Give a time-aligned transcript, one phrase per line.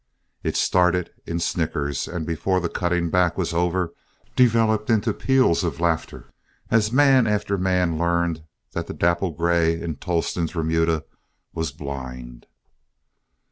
[0.41, 3.93] It started in snickers, and before the cutting back was over
[4.35, 6.33] developed into peals of laughter,
[6.71, 8.41] as man after man learned
[8.71, 11.05] that the dapple gray in Tolleston's remuda
[11.53, 12.47] was blind.